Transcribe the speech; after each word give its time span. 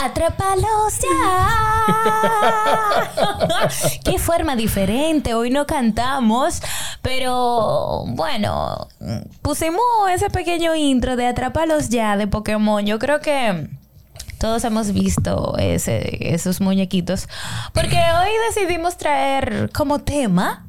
Atrápalos 0.00 1.00
ya. 1.02 1.48
Qué 4.04 4.18
forma 4.18 4.54
diferente. 4.54 5.34
Hoy 5.34 5.50
no 5.50 5.66
cantamos, 5.66 6.62
pero 7.02 8.04
bueno, 8.06 8.88
pusimos 9.42 9.82
ese 10.12 10.30
pequeño 10.30 10.74
intro 10.74 11.16
de 11.16 11.26
Atrápalos 11.26 11.88
ya 11.88 12.16
de 12.16 12.26
Pokémon. 12.26 12.86
Yo 12.86 12.98
creo 12.98 13.20
que 13.20 13.68
todos 14.38 14.62
hemos 14.64 14.92
visto 14.92 15.56
ese, 15.58 16.32
esos 16.32 16.60
muñequitos. 16.60 17.28
Porque 17.72 17.96
hoy 17.96 18.30
decidimos 18.48 18.96
traer 18.96 19.70
como 19.72 19.98
tema 19.98 20.67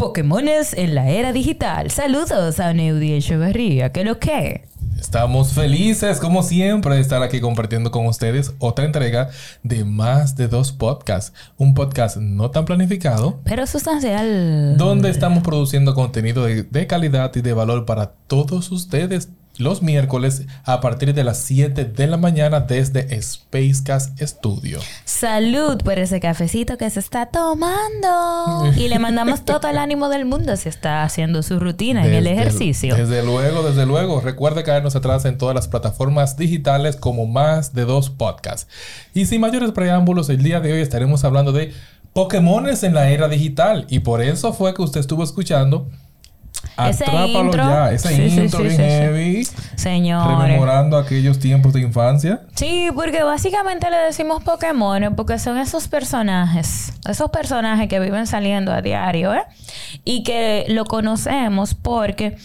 Pokémones 0.00 0.72
en 0.72 0.94
la 0.94 1.10
era 1.10 1.30
digital. 1.30 1.90
Saludos 1.90 2.58
a 2.58 2.72
Neudi 2.72 3.12
Echeverría. 3.12 3.92
¿Qué 3.92 4.02
lo 4.02 4.18
que? 4.18 4.64
Estamos 4.98 5.52
felices, 5.52 6.18
como 6.20 6.42
siempre, 6.42 6.94
de 6.94 7.02
estar 7.02 7.22
aquí 7.22 7.38
compartiendo 7.38 7.90
con 7.90 8.06
ustedes 8.06 8.54
otra 8.60 8.86
entrega 8.86 9.28
de 9.62 9.84
más 9.84 10.36
de 10.36 10.48
dos 10.48 10.72
podcasts. 10.72 11.34
Un 11.58 11.74
podcast 11.74 12.16
no 12.16 12.50
tan 12.50 12.64
planificado, 12.64 13.40
pero 13.44 13.66
sustancial. 13.66 14.78
Donde 14.78 15.10
estamos 15.10 15.42
produciendo 15.42 15.94
contenido 15.94 16.46
de, 16.46 16.62
de 16.62 16.86
calidad 16.86 17.30
y 17.36 17.42
de 17.42 17.52
valor 17.52 17.84
para 17.84 18.12
todos 18.26 18.72
ustedes 18.72 19.28
los 19.60 19.82
miércoles 19.82 20.46
a 20.64 20.80
partir 20.80 21.14
de 21.14 21.22
las 21.22 21.38
7 21.38 21.84
de 21.84 22.06
la 22.06 22.16
mañana 22.16 22.60
desde 22.60 23.20
Spacecast 23.20 24.20
Studio. 24.20 24.80
Salud 25.04 25.78
por 25.82 25.98
ese 25.98 26.18
cafecito 26.18 26.78
que 26.78 26.88
se 26.90 27.00
está 27.00 27.26
tomando. 27.26 28.72
Y 28.76 28.88
le 28.88 28.98
mandamos 28.98 29.44
todo 29.44 29.68
el 29.68 29.78
ánimo 29.78 30.08
del 30.08 30.24
mundo 30.24 30.56
si 30.56 30.68
está 30.68 31.02
haciendo 31.02 31.42
su 31.42 31.60
rutina 31.60 32.06
en 32.06 32.14
el 32.14 32.26
ejercicio. 32.26 32.94
Desde 32.96 33.22
luego, 33.22 33.62
desde 33.62 33.86
luego. 33.86 34.20
Recuerde 34.20 34.62
caernos 34.62 34.96
atrás 34.96 35.24
en 35.26 35.38
todas 35.38 35.54
las 35.54 35.68
plataformas 35.68 36.36
digitales 36.36 36.96
como 36.96 37.26
más 37.26 37.74
de 37.74 37.84
dos 37.84 38.10
podcasts. 38.10 38.66
Y 39.14 39.26
sin 39.26 39.40
mayores 39.40 39.72
preámbulos, 39.72 40.30
el 40.30 40.42
día 40.42 40.60
de 40.60 40.72
hoy 40.72 40.80
estaremos 40.80 41.24
hablando 41.24 41.52
de 41.52 41.72
Pokémones 42.12 42.82
en 42.82 42.94
la 42.94 43.10
era 43.10 43.28
digital. 43.28 43.86
Y 43.88 44.00
por 44.00 44.22
eso 44.22 44.52
fue 44.52 44.74
que 44.74 44.82
usted 44.82 45.00
estuvo 45.00 45.22
escuchando 45.22 45.86
ese 46.88 47.04
intro, 47.28 47.62
ya, 47.62 47.92
ese 47.92 48.26
intro 48.26 48.64
heavy. 48.64 49.46
Señor. 49.76 50.42
Rememorando 50.42 50.96
aquellos 50.96 51.38
tiempos 51.38 51.72
de 51.72 51.80
infancia. 51.80 52.42
Sí, 52.54 52.88
porque 52.94 53.22
básicamente 53.22 53.90
le 53.90 53.96
decimos 53.98 54.42
Pokémon 54.42 55.14
porque 55.14 55.38
son 55.38 55.58
esos 55.58 55.88
personajes, 55.88 56.92
esos 57.08 57.30
personajes 57.30 57.88
que 57.88 58.00
viven 58.00 58.26
saliendo 58.26 58.72
a 58.72 58.82
diario, 58.82 59.34
¿eh? 59.34 59.42
Y 60.04 60.22
que 60.22 60.66
lo 60.68 60.84
conocemos 60.84 61.74
porque 61.74 62.36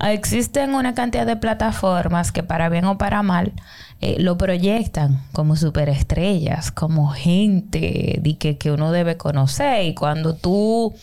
existen 0.00 0.74
una 0.74 0.94
cantidad 0.94 1.26
de 1.26 1.36
plataformas 1.36 2.32
que 2.32 2.42
para 2.42 2.68
bien 2.68 2.84
o 2.84 2.98
para 2.98 3.22
mal 3.22 3.52
eh, 4.00 4.16
lo 4.20 4.38
proyectan 4.38 5.20
como 5.32 5.56
superestrellas, 5.56 6.70
como 6.70 7.08
gente 7.08 8.20
que, 8.38 8.56
que, 8.56 8.70
uno 8.70 8.92
debe 8.92 9.16
conocer. 9.16 9.86
Y 9.86 9.94
cuando 9.94 10.34
tú 10.34 10.94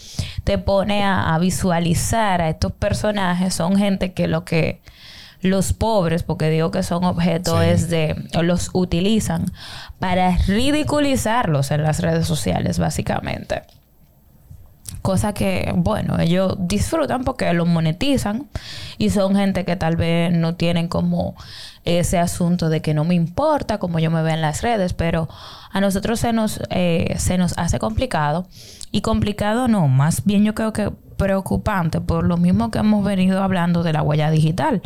te 0.45 0.57
pones 0.57 1.03
a, 1.05 1.37
visualizar 1.39 2.41
a 2.41 2.49
estos 2.49 2.71
personajes, 2.71 3.53
son 3.53 3.75
gente 3.75 4.13
que 4.13 4.27
lo 4.29 4.45
que 4.45 4.79
los 5.41 5.73
pobres, 5.73 6.23
porque 6.23 6.49
digo 6.49 6.71
que 6.71 6.83
son 6.83 7.03
objetos, 7.03 7.61
es 7.63 7.89
de, 7.89 8.15
los 8.41 8.69
utilizan 8.73 9.51
para 9.99 10.37
ridiculizarlos 10.37 11.71
en 11.71 11.83
las 11.83 11.99
redes 11.99 12.25
sociales, 12.25 12.79
básicamente. 12.79 13.63
Cosa 15.05 15.33
que, 15.35 15.71
bueno, 15.75 16.19
ellos 16.19 16.55
disfrutan 16.57 17.23
porque 17.25 17.53
los 17.53 17.67
monetizan 17.67 18.49
y 18.97 19.11
son 19.11 19.35
gente 19.35 19.63
que 19.63 19.75
tal 19.75 19.97
vez 19.97 20.31
no 20.31 20.55
tienen 20.55 20.87
como 20.87 21.35
ese 21.83 22.17
asunto 22.17 22.69
de 22.69 22.81
que 22.81 22.95
no 22.95 23.03
me 23.03 23.13
importa 23.13 23.77
como 23.77 23.99
yo 23.99 24.09
me 24.09 24.23
veo 24.23 24.33
en 24.33 24.41
las 24.41 24.63
redes, 24.63 24.93
pero 24.93 25.29
a 25.71 25.79
nosotros 25.79 26.19
se 26.19 26.33
nos, 26.33 26.59
eh, 26.71 27.13
se 27.19 27.37
nos 27.37 27.55
hace 27.59 27.77
complicado. 27.77 28.47
Y 28.91 29.01
complicado 29.01 29.67
no, 29.67 29.87
más 29.87 30.25
bien 30.25 30.43
yo 30.43 30.55
creo 30.55 30.73
que 30.73 30.89
preocupante 30.89 32.01
por 32.01 32.25
lo 32.25 32.37
mismo 32.37 32.71
que 32.71 32.79
hemos 32.79 33.05
venido 33.05 33.43
hablando 33.43 33.83
de 33.83 33.93
la 33.93 34.01
huella 34.01 34.31
digital. 34.31 34.81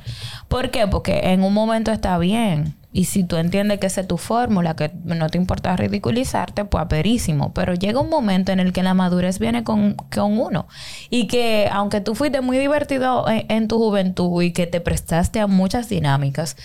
¿Por 0.49 0.69
qué? 0.69 0.85
Porque 0.85 1.31
en 1.31 1.43
un 1.43 1.53
momento 1.53 1.93
está 1.93 2.17
bien 2.17 2.75
y 2.91 3.05
si 3.05 3.23
tú 3.23 3.37
entiendes 3.37 3.79
que 3.79 3.85
esa 3.87 4.01
es 4.01 4.07
tu 4.07 4.17
fórmula, 4.17 4.75
que 4.75 4.91
no 5.03 5.29
te 5.29 5.37
importa 5.37 5.75
ridiculizarte, 5.75 6.65
pues 6.65 6.83
aperísimo. 6.83 7.53
Pero 7.53 7.75
llega 7.75 7.99
un 7.99 8.09
momento 8.09 8.51
en 8.51 8.59
el 8.59 8.73
que 8.73 8.81
la 8.81 8.95
madurez 8.95 9.37
viene 9.37 9.63
con, 9.63 9.93
con 9.93 10.39
uno. 10.39 10.67
Y 11.11 11.27
que 11.27 11.69
aunque 11.71 12.01
tú 12.01 12.15
fuiste 12.15 12.41
muy 12.41 12.57
divertido 12.57 13.25
en, 13.29 13.67
tu 13.67 13.77
juventud 13.77 14.41
y 14.41 14.53
que 14.53 14.65
te 14.65 14.81
prestaste 14.81 15.39
a 15.39 15.45
muchas 15.45 15.87
dinámicas, 15.87 16.57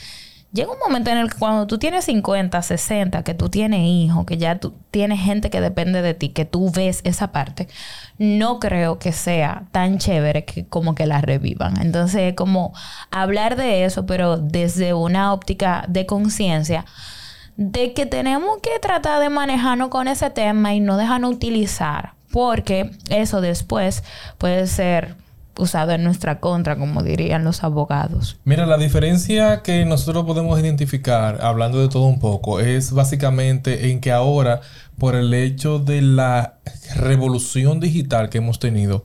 llega 0.55 0.71
un 0.71 0.79
momento 0.79 1.11
en 1.11 1.19
el 1.19 1.31
que 1.31 1.39
cuando 1.39 1.67
tú 1.67 1.79
tienes 1.79 2.05
50, 2.05 2.63
60, 2.63 3.25
que 3.25 3.35
tú 3.35 3.51
tienes 3.51 3.81
hijos, 3.81 4.25
que 4.25 4.39
ya 4.39 4.59
tú 4.59 4.73
tienes 4.93 5.21
gente 5.21 5.51
que 5.51 5.61
depende 5.61 6.01
de 6.01 6.15
ti, 6.15 6.29
que 6.29 6.45
tú 6.45 6.71
ves 6.71 7.01
esa 7.03 7.33
parte, 7.33 7.69
no 8.19 8.61
creo 8.61 9.01
que 9.01 9.13
sea 9.13 9.65
tan 9.73 9.99
chévere 9.99 10.45
que 10.45 10.65
como 10.65 10.95
que 10.95 11.07
la 11.07 11.21
revivan. 11.21 11.81
Entonces, 11.83 12.35
como 12.35 12.73
hablar 13.11 13.57
de 13.57 13.85
eso, 13.85 14.07
pero 14.07 14.39
desde 14.39 14.95
una 14.95 15.33
óptica 15.33 15.85
de 15.89 16.07
conciencia, 16.07 16.87
de 17.57 17.93
que 17.93 18.07
tenemos 18.07 18.59
que 18.63 18.79
tratar 18.81 19.21
de 19.21 19.31
manejarnos 19.31 19.89
con 19.89 20.07
ese 20.07 20.31
tema 20.31 20.73
y 20.75 20.81
no 20.81 20.97
dejarnos 20.97 21.33
utilizar, 21.33 22.15
porque 22.31 22.93
eso 23.11 23.41
después 23.41 24.05
puede 24.39 24.69
ser 24.69 25.17
usado 25.59 25.93
en 25.93 26.05
nuestra 26.05 26.41
contra, 26.41 26.77
como 26.77 27.03
dirían 27.03 27.45
los 27.45 27.63
abogados. 27.63 28.39
Mira, 28.45 28.67
la 28.67 28.77
diferencia 28.77 29.63
que 29.63 29.85
nosotros 29.85 30.25
podemos 30.25 30.59
identificar, 30.59 31.41
hablando 31.43 31.81
de 31.81 31.89
todo 31.89 32.05
un 32.05 32.19
poco, 32.19 32.61
es 32.61 32.93
básicamente 32.93 33.91
en 33.91 34.01
que 34.01 34.13
ahora, 34.13 34.61
por 34.99 35.15
el 35.15 35.33
hecho 35.33 35.79
de 35.79 36.03
la 36.03 36.59
revolución 36.97 37.81
digital 37.81 38.29
que 38.29 38.39
hemos 38.39 38.59
tenido, 38.59 39.05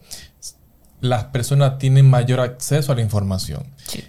las 1.01 1.25
personas 1.25 1.77
tienen 1.77 2.09
mayor 2.09 2.39
acceso 2.41 2.91
a 2.91 2.95
la 2.95 3.01
información 3.01 3.63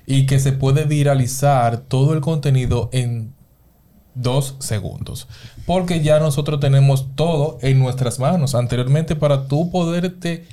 y 0.06 0.26
que 0.26 0.40
se 0.40 0.52
puede 0.52 0.84
viralizar 0.84 1.78
todo 1.78 2.14
el 2.14 2.20
contenido 2.20 2.90
en 2.92 3.32
dos 4.14 4.56
segundos. 4.58 5.28
Porque 5.66 6.00
ya 6.00 6.18
nosotros 6.18 6.58
tenemos 6.58 7.14
todo 7.14 7.58
en 7.62 7.78
nuestras 7.78 8.18
manos. 8.18 8.54
Anteriormente, 8.54 9.14
para 9.14 9.46
tú 9.46 9.70
poderte 9.70 10.46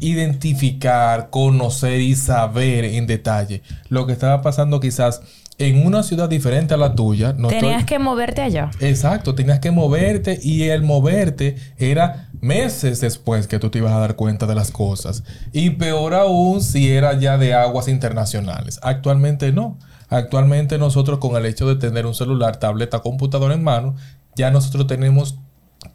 identificar, 0.00 1.30
conocer 1.30 2.00
y 2.00 2.14
saber 2.14 2.84
en 2.84 3.06
detalle 3.06 3.62
lo 3.88 4.06
que 4.06 4.12
estaba 4.12 4.42
pasando 4.42 4.80
quizás 4.80 5.22
en 5.58 5.84
una 5.84 6.04
ciudad 6.04 6.28
diferente 6.28 6.74
a 6.74 6.76
la 6.76 6.94
tuya. 6.94 7.34
No 7.36 7.48
tenías 7.48 7.84
que 7.84 7.98
moverte 7.98 8.42
allá. 8.42 8.70
Exacto, 8.80 9.34
tenías 9.34 9.58
que 9.58 9.72
moverte 9.72 10.38
y 10.40 10.64
el 10.64 10.82
moverte 10.82 11.56
era 11.76 12.30
meses 12.40 13.00
después 13.00 13.48
que 13.48 13.58
tú 13.58 13.68
te 13.68 13.78
ibas 13.78 13.92
a 13.92 13.98
dar 13.98 14.14
cuenta 14.14 14.46
de 14.46 14.54
las 14.54 14.70
cosas. 14.70 15.24
Y 15.52 15.70
peor 15.70 16.14
aún 16.14 16.62
si 16.62 16.90
era 16.90 17.18
ya 17.18 17.36
de 17.38 17.54
aguas 17.54 17.88
internacionales. 17.88 18.78
Actualmente 18.82 19.52
no. 19.52 19.78
Actualmente 20.08 20.78
nosotros 20.78 21.18
con 21.18 21.36
el 21.36 21.44
hecho 21.44 21.68
de 21.68 21.76
tener 21.76 22.06
un 22.06 22.14
celular, 22.14 22.56
tableta, 22.58 23.00
computadora 23.00 23.54
en 23.54 23.62
mano, 23.62 23.94
ya 24.36 24.50
nosotros 24.50 24.86
tenemos 24.86 25.38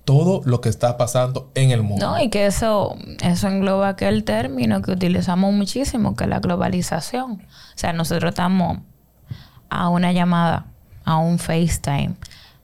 todo 0.06 0.42
lo 0.46 0.62
que 0.62 0.70
está 0.70 0.98
pasando 0.98 1.52
en 1.56 1.72
el 1.72 1.84
mundo. 1.84 2.06
No, 2.06 2.22
y 2.22 2.30
que 2.30 2.46
eso, 2.46 2.96
eso 3.22 3.48
engloba 3.48 3.90
aquel 3.90 4.24
término 4.24 4.82
que 4.82 4.92
utilizamos 4.92 5.54
muchísimo, 5.54 6.16
que 6.16 6.26
es 6.26 6.30
la 6.30 6.40
globalización. 6.40 7.32
O 7.34 7.78
sea, 7.78 7.94
nosotros 7.94 8.30
estamos 8.30 8.80
a 9.70 9.90
una 9.90 10.12
llamada, 10.12 10.68
a 11.06 11.18
un 11.18 11.40
FaceTime, 11.40 12.16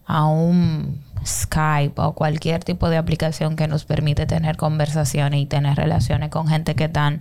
a 0.06 0.26
un 0.26 1.00
Skype 1.24 2.00
o 2.00 2.12
cualquier 2.14 2.64
tipo 2.64 2.88
de 2.88 2.96
aplicación 2.96 3.56
que 3.56 3.68
nos 3.68 3.84
permite 3.84 4.26
tener 4.26 4.56
conversaciones 4.56 5.40
y 5.40 5.46
tener 5.46 5.76
relaciones 5.76 6.30
con 6.30 6.48
gente 6.48 6.74
que 6.74 6.84
están 6.84 7.20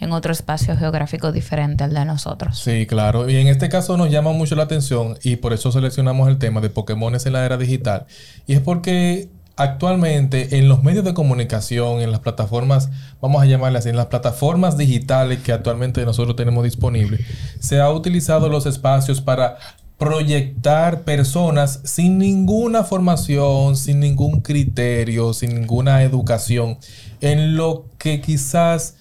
en 0.00 0.12
otro 0.12 0.32
espacio 0.32 0.76
geográfico 0.76 1.32
diferente 1.32 1.84
al 1.84 1.94
de 1.94 2.04
nosotros. 2.04 2.58
Sí, 2.58 2.86
claro. 2.86 3.28
Y 3.30 3.36
en 3.36 3.48
este 3.48 3.68
caso 3.68 3.96
nos 3.96 4.10
llama 4.10 4.32
mucho 4.32 4.56
la 4.56 4.64
atención 4.64 5.18
y 5.22 5.36
por 5.36 5.52
eso 5.52 5.70
seleccionamos 5.72 6.28
el 6.28 6.38
tema 6.38 6.60
de 6.60 6.70
Pokémon 6.70 7.14
en 7.14 7.32
la 7.32 7.44
era 7.44 7.56
digital. 7.56 8.06
Y 8.46 8.54
es 8.54 8.60
porque 8.60 9.28
actualmente 9.56 10.58
en 10.58 10.68
los 10.68 10.82
medios 10.82 11.04
de 11.04 11.14
comunicación, 11.14 12.00
en 12.00 12.10
las 12.10 12.20
plataformas, 12.20 12.90
vamos 13.20 13.42
a 13.42 13.46
llamarle 13.46 13.78
así, 13.78 13.88
en 13.88 13.96
las 13.96 14.06
plataformas 14.06 14.76
digitales 14.76 15.40
que 15.40 15.52
actualmente 15.52 16.04
nosotros 16.04 16.36
tenemos 16.36 16.64
disponibles, 16.64 17.20
se 17.60 17.80
ha 17.80 17.90
utilizado 17.90 18.48
los 18.48 18.66
espacios 18.66 19.20
para 19.20 19.58
proyectar 19.96 21.02
personas 21.02 21.80
sin 21.84 22.18
ninguna 22.18 22.82
formación, 22.82 23.76
sin 23.76 24.00
ningún 24.00 24.40
criterio, 24.40 25.32
sin 25.32 25.54
ninguna 25.54 26.02
educación, 26.02 26.78
en 27.20 27.56
lo 27.56 27.86
que 27.96 28.20
quizás 28.20 28.96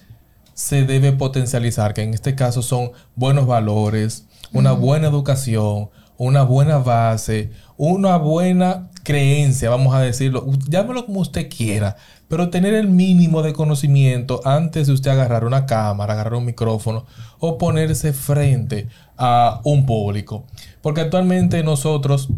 se 0.54 0.84
debe 0.84 1.12
potencializar, 1.14 1.94
que 1.94 2.04
en 2.04 2.14
este 2.14 2.36
caso 2.36 2.62
son 2.62 2.92
buenos 3.16 3.48
valores, 3.48 4.28
una 4.52 4.72
buena 4.72 5.08
educación, 5.08 5.90
una 6.18 6.44
buena 6.44 6.78
base, 6.78 7.52
una 7.78 8.18
buena 8.18 8.90
creencia, 9.04 9.70
vamos 9.70 9.94
a 9.94 10.00
decirlo, 10.00 10.46
llámelo 10.70 11.06
como 11.06 11.20
usted 11.20 11.50
quiera, 11.50 11.98
pero 12.28 12.50
tener 12.50 12.74
el 12.74 12.88
mínimo 12.88 13.42
de 13.42 13.54
conocimiento 13.54 14.42
antes 14.46 14.88
de 14.88 14.94
usted 14.94 15.12
agarrar 15.12 15.46
una 15.46 15.66
cámara, 15.66 16.14
agarrar 16.14 16.36
un 16.36 16.46
micrófono 16.46 17.06
o 17.40 17.58
ponerse 17.58 18.14
frente 18.14 18.88
a 19.18 19.60
un 19.64 19.86
público. 19.86 20.46
Porque 20.82 21.02
actualmente 21.02 21.64
nosotros, 21.64 22.30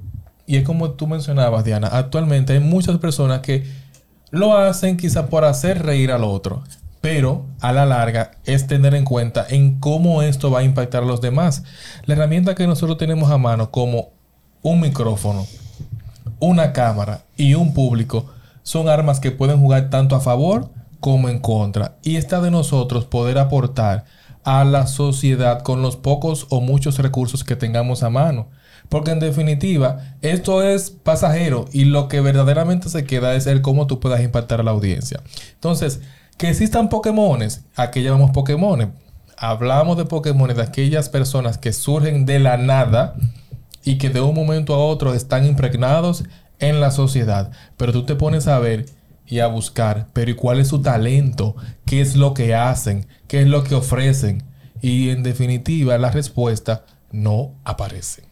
y 0.47 0.57
es 0.57 0.63
como 0.63 0.91
tú 0.91 1.07
mencionabas, 1.07 1.63
Diana, 1.63 1.87
actualmente 1.87 2.53
hay 2.53 2.59
muchas 2.59 2.97
personas 2.97 3.41
que 3.41 3.63
lo 4.31 4.57
hacen 4.57 4.97
quizá 4.97 5.27
por 5.27 5.45
hacer 5.45 5.83
reír 5.83 6.11
al 6.11 6.23
otro, 6.23 6.63
pero 7.05 7.45
a 7.61 7.71
la 7.71 7.85
larga 7.85 8.31
es 8.45 8.65
tener 8.65 8.95
en 8.95 9.05
cuenta 9.05 9.45
en 9.47 9.79
cómo 9.79 10.23
esto 10.23 10.49
va 10.49 10.61
a 10.61 10.63
impactar 10.63 11.03
a 11.03 11.05
los 11.05 11.21
demás. 11.21 11.61
La 12.07 12.15
herramienta 12.15 12.55
que 12.55 12.65
nosotros 12.65 12.97
tenemos 12.97 13.29
a 13.29 13.37
mano 13.37 13.69
como 13.69 14.09
un 14.63 14.81
micrófono, 14.81 15.45
una 16.39 16.73
cámara 16.73 17.21
y 17.37 17.53
un 17.53 17.75
público 17.75 18.25
son 18.63 18.89
armas 18.89 19.19
que 19.19 19.29
pueden 19.29 19.59
jugar 19.59 19.91
tanto 19.91 20.15
a 20.15 20.19
favor 20.19 20.71
como 20.99 21.29
en 21.29 21.37
contra. 21.37 21.93
Y 22.01 22.15
está 22.15 22.41
de 22.41 22.49
nosotros 22.49 23.05
poder 23.05 23.37
aportar 23.37 24.05
a 24.43 24.63
la 24.65 24.87
sociedad 24.87 25.61
con 25.61 25.83
los 25.83 25.97
pocos 25.97 26.47
o 26.49 26.59
muchos 26.59 26.97
recursos 26.97 27.43
que 27.43 27.55
tengamos 27.55 28.01
a 28.01 28.09
mano. 28.09 28.47
Porque 28.89 29.11
en 29.11 29.19
definitiva, 29.19 30.15
esto 30.23 30.63
es 30.63 30.89
pasajero 30.89 31.65
y 31.71 31.85
lo 31.85 32.07
que 32.07 32.21
verdaderamente 32.21 32.89
se 32.89 33.05
queda 33.05 33.35
es 33.35 33.45
el 33.45 33.61
cómo 33.61 33.85
tú 33.85 33.99
puedas 33.99 34.21
impactar 34.21 34.59
a 34.59 34.63
la 34.63 34.71
audiencia. 34.71 35.21
Entonces, 35.53 36.01
que 36.37 36.49
existan 36.49 36.89
Pokémones, 36.89 37.63
¿a 37.75 37.91
qué 37.91 38.03
llamamos 38.03 38.31
Pokémones? 38.31 38.89
Hablamos 39.37 39.97
de 39.97 40.05
Pokémones 40.05 40.57
de 40.57 40.63
aquellas 40.63 41.09
personas 41.09 41.57
que 41.57 41.73
surgen 41.73 42.25
de 42.25 42.39
la 42.39 42.57
nada 42.57 43.15
y 43.83 43.97
que 43.97 44.09
de 44.09 44.21
un 44.21 44.35
momento 44.35 44.73
a 44.73 44.79
otro 44.79 45.13
están 45.13 45.45
impregnados 45.45 46.23
en 46.59 46.81
la 46.81 46.91
sociedad. 46.91 47.51
Pero 47.77 47.93
tú 47.93 48.03
te 48.03 48.15
pones 48.15 48.47
a 48.47 48.59
ver 48.59 48.85
y 49.25 49.39
a 49.39 49.47
buscar, 49.47 50.07
pero 50.13 50.31
¿y 50.31 50.35
cuál 50.35 50.59
es 50.59 50.67
su 50.67 50.81
talento? 50.81 51.55
¿Qué 51.85 52.01
es 52.01 52.15
lo 52.15 52.33
que 52.33 52.53
hacen? 52.53 53.07
¿Qué 53.27 53.41
es 53.41 53.47
lo 53.47 53.63
que 53.63 53.75
ofrecen? 53.75 54.43
Y 54.81 55.09
en 55.09 55.23
definitiva 55.23 55.97
la 55.97 56.11
respuesta 56.11 56.85
no 57.11 57.53
aparece. 57.63 58.23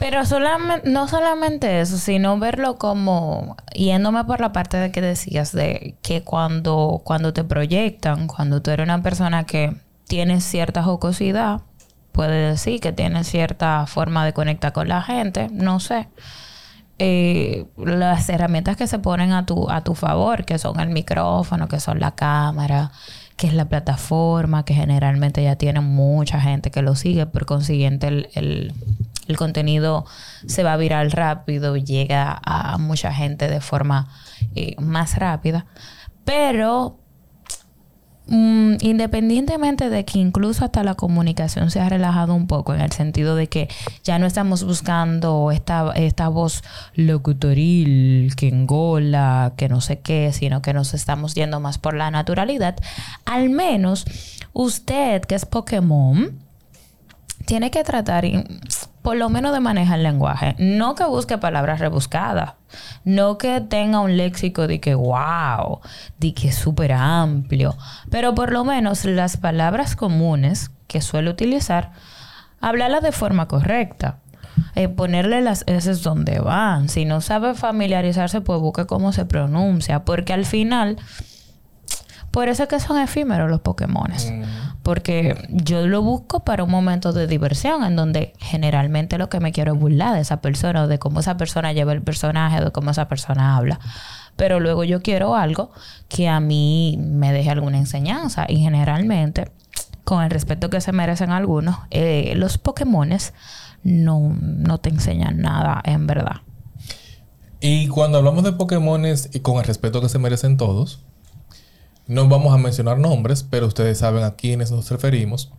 Pero 0.00 0.24
solamente, 0.24 0.88
no 0.88 1.06
solamente 1.08 1.82
eso, 1.82 1.98
sino 1.98 2.38
verlo 2.38 2.78
como, 2.78 3.58
yéndome 3.74 4.24
por 4.24 4.40
la 4.40 4.50
parte 4.50 4.78
de 4.78 4.90
que 4.90 5.02
decías, 5.02 5.52
de 5.52 5.94
que 6.00 6.22
cuando, 6.22 7.02
cuando 7.04 7.34
te 7.34 7.44
proyectan, 7.44 8.26
cuando 8.26 8.62
tú 8.62 8.70
eres 8.70 8.84
una 8.84 9.02
persona 9.02 9.44
que 9.44 9.76
tiene 10.08 10.40
cierta 10.40 10.82
jocosidad, 10.82 11.60
puede 12.12 12.48
decir 12.52 12.80
que 12.80 12.92
tiene 12.92 13.24
cierta 13.24 13.86
forma 13.86 14.24
de 14.24 14.32
conectar 14.32 14.72
con 14.72 14.88
la 14.88 15.02
gente, 15.02 15.48
no 15.52 15.80
sé. 15.80 16.08
Eh, 16.98 17.66
las 17.76 18.26
herramientas 18.30 18.78
que 18.78 18.86
se 18.86 18.98
ponen 19.00 19.32
a 19.32 19.44
tu, 19.44 19.70
a 19.70 19.84
tu 19.84 19.94
favor, 19.94 20.46
que 20.46 20.58
son 20.58 20.80
el 20.80 20.88
micrófono, 20.88 21.68
que 21.68 21.78
son 21.78 22.00
la 22.00 22.14
cámara, 22.14 22.90
que 23.36 23.48
es 23.48 23.52
la 23.52 23.66
plataforma, 23.66 24.64
que 24.64 24.72
generalmente 24.72 25.42
ya 25.42 25.56
tiene 25.56 25.80
mucha 25.80 26.40
gente 26.40 26.70
que 26.70 26.80
lo 26.80 26.94
sigue, 26.94 27.26
por 27.26 27.44
consiguiente 27.44 28.08
el, 28.08 28.28
el 28.32 28.74
contenido 29.36 30.04
se 30.46 30.62
va 30.62 30.74
a 30.74 30.76
viral 30.76 31.10
rápido, 31.10 31.76
llega 31.76 32.40
a 32.44 32.78
mucha 32.78 33.12
gente 33.12 33.48
de 33.48 33.60
forma 33.60 34.08
eh, 34.54 34.76
más 34.78 35.16
rápida. 35.16 35.66
Pero 36.24 37.00
Mm, 38.32 38.76
independientemente 38.82 39.90
de 39.90 40.04
que 40.04 40.20
incluso 40.20 40.64
hasta 40.64 40.84
la 40.84 40.94
comunicación 40.94 41.72
se 41.72 41.80
ha 41.80 41.88
relajado 41.88 42.32
un 42.32 42.46
poco 42.46 42.72
en 42.72 42.80
el 42.80 42.92
sentido 42.92 43.34
de 43.34 43.48
que 43.48 43.68
ya 44.04 44.20
no 44.20 44.26
estamos 44.26 44.62
buscando 44.62 45.50
esta, 45.50 45.90
esta 45.96 46.28
voz 46.28 46.62
locutoril 46.94 48.32
que 48.36 48.46
engola, 48.46 49.54
que 49.56 49.68
no 49.68 49.80
sé 49.80 49.98
qué, 49.98 50.32
sino 50.32 50.62
que 50.62 50.72
nos 50.72 50.94
estamos 50.94 51.34
yendo 51.34 51.58
más 51.58 51.78
por 51.78 51.94
la 51.94 52.12
naturalidad, 52.12 52.76
al 53.24 53.50
menos 53.50 54.04
usted 54.52 55.22
que 55.22 55.34
es 55.34 55.44
Pokémon, 55.44 56.38
tiene 57.46 57.72
que 57.72 57.82
tratar 57.82 58.24
por 59.02 59.16
lo 59.16 59.28
menos 59.30 59.52
de 59.52 59.60
manejar 59.60 59.98
el 59.98 60.02
lenguaje. 60.02 60.54
No 60.58 60.94
que 60.94 61.04
busque 61.04 61.38
palabras 61.38 61.80
rebuscadas. 61.80 62.54
No 63.04 63.38
que 63.38 63.60
tenga 63.60 64.00
un 64.00 64.16
léxico 64.16 64.66
de 64.66 64.80
que 64.80 64.94
wow, 64.94 65.80
de 66.18 66.34
que 66.34 66.52
súper 66.52 66.92
amplio. 66.92 67.76
Pero 68.10 68.34
por 68.34 68.52
lo 68.52 68.64
menos 68.64 69.04
las 69.04 69.36
palabras 69.36 69.96
comunes 69.96 70.70
que 70.86 71.00
suele 71.00 71.30
utilizar, 71.30 71.92
hablarlas 72.60 73.02
de 73.02 73.12
forma 73.12 73.48
correcta. 73.48 74.18
Eh, 74.74 74.88
ponerle 74.88 75.40
las 75.40 75.64
S 75.66 75.92
donde 76.02 76.38
van. 76.38 76.88
Si 76.88 77.04
no 77.04 77.20
sabe 77.20 77.54
familiarizarse, 77.54 78.40
pues 78.40 78.60
busque 78.60 78.86
cómo 78.86 79.12
se 79.12 79.24
pronuncia. 79.24 80.04
Porque 80.04 80.32
al 80.32 80.44
final 80.44 80.98
por 82.30 82.48
eso 82.48 82.62
es 82.64 82.68
que 82.68 82.80
son 82.80 82.98
efímeros 82.98 83.50
los 83.50 83.60
Pokémon. 83.60 84.10
Mm. 84.10 84.42
Porque 84.82 85.46
yo 85.50 85.86
lo 85.86 86.02
busco 86.02 86.40
para 86.40 86.64
un 86.64 86.70
momento 86.70 87.12
de 87.12 87.26
diversión 87.26 87.84
en 87.84 87.96
donde 87.96 88.32
generalmente 88.38 89.18
lo 89.18 89.28
que 89.28 89.40
me 89.40 89.52
quiero 89.52 89.74
es 89.74 89.80
burlar 89.80 90.14
de 90.14 90.20
esa 90.20 90.40
persona 90.40 90.84
o 90.84 90.88
de 90.88 90.98
cómo 90.98 91.20
esa 91.20 91.36
persona 91.36 91.72
lleva 91.72 91.92
el 91.92 92.02
personaje 92.02 92.60
o 92.60 92.64
de 92.66 92.70
cómo 92.72 92.90
esa 92.90 93.08
persona 93.08 93.56
habla. 93.56 93.78
Pero 94.36 94.58
luego 94.58 94.84
yo 94.84 95.02
quiero 95.02 95.34
algo 95.34 95.70
que 96.08 96.28
a 96.28 96.40
mí 96.40 96.98
me 96.98 97.32
deje 97.32 97.50
alguna 97.50 97.78
enseñanza 97.78 98.46
y 98.48 98.56
generalmente, 98.56 99.50
con 100.04 100.22
el 100.22 100.30
respeto 100.30 100.70
que 100.70 100.80
se 100.80 100.92
merecen 100.92 101.30
algunos, 101.30 101.76
eh, 101.90 102.32
los 102.36 102.56
Pokémones 102.56 103.34
no, 103.82 104.34
no 104.40 104.78
te 104.78 104.88
enseñan 104.88 105.38
nada 105.40 105.82
en 105.84 106.06
verdad. 106.06 106.36
Y 107.60 107.88
cuando 107.88 108.16
hablamos 108.16 108.44
de 108.44 108.52
Pokémones 108.52 109.28
y 109.34 109.40
con 109.40 109.58
el 109.58 109.64
respeto 109.64 110.00
que 110.00 110.08
se 110.08 110.18
merecen 110.18 110.56
todos, 110.56 111.00
no 112.10 112.28
vamos 112.28 112.52
a 112.52 112.58
mencionar 112.58 112.98
nombres, 112.98 113.44
pero 113.48 113.68
ustedes 113.68 113.98
saben 113.98 114.24
a 114.24 114.32
quiénes 114.32 114.72
nos 114.72 114.90
referimos. 114.90 115.52